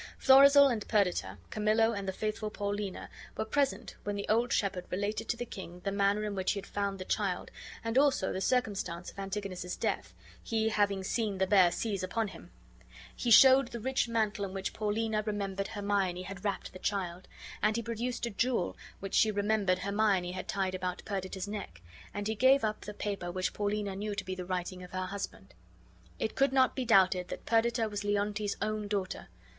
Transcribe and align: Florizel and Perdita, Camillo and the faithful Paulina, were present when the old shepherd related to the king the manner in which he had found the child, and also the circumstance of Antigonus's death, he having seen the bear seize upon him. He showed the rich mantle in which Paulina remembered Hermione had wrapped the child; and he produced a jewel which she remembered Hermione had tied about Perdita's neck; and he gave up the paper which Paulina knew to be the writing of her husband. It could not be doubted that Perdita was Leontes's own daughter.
Florizel 0.17 0.67
and 0.67 0.87
Perdita, 0.87 1.37
Camillo 1.51 1.91
and 1.93 2.07
the 2.07 2.11
faithful 2.11 2.49
Paulina, 2.49 3.07
were 3.37 3.45
present 3.45 3.95
when 4.03 4.15
the 4.15 4.27
old 4.29 4.51
shepherd 4.51 4.85
related 4.89 5.29
to 5.29 5.37
the 5.37 5.45
king 5.45 5.79
the 5.81 5.91
manner 5.91 6.23
in 6.23 6.33
which 6.33 6.53
he 6.53 6.57
had 6.57 6.65
found 6.65 6.97
the 6.97 7.05
child, 7.05 7.51
and 7.83 7.99
also 7.99 8.33
the 8.33 8.41
circumstance 8.41 9.11
of 9.11 9.19
Antigonus's 9.19 9.75
death, 9.75 10.15
he 10.41 10.69
having 10.69 11.03
seen 11.03 11.37
the 11.37 11.45
bear 11.45 11.71
seize 11.71 12.01
upon 12.01 12.29
him. 12.29 12.49
He 13.15 13.29
showed 13.29 13.67
the 13.67 13.79
rich 13.79 14.07
mantle 14.07 14.43
in 14.43 14.53
which 14.55 14.73
Paulina 14.73 15.21
remembered 15.21 15.67
Hermione 15.67 16.23
had 16.23 16.43
wrapped 16.43 16.73
the 16.73 16.79
child; 16.79 17.27
and 17.61 17.75
he 17.75 17.83
produced 17.83 18.25
a 18.25 18.31
jewel 18.31 18.75
which 19.01 19.13
she 19.13 19.29
remembered 19.29 19.77
Hermione 19.77 20.31
had 20.31 20.47
tied 20.47 20.73
about 20.73 21.03
Perdita's 21.05 21.47
neck; 21.47 21.79
and 22.11 22.27
he 22.27 22.33
gave 22.33 22.63
up 22.63 22.81
the 22.81 22.95
paper 22.95 23.31
which 23.31 23.53
Paulina 23.53 23.95
knew 23.95 24.15
to 24.15 24.25
be 24.25 24.33
the 24.33 24.45
writing 24.45 24.81
of 24.81 24.93
her 24.93 25.05
husband. 25.05 25.53
It 26.17 26.33
could 26.33 26.53
not 26.53 26.75
be 26.75 26.85
doubted 26.85 27.27
that 27.27 27.45
Perdita 27.45 27.87
was 27.87 28.03
Leontes's 28.03 28.57
own 28.63 28.87
daughter. 28.87 29.27